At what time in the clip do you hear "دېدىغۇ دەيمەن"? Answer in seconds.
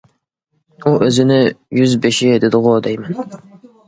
2.45-3.29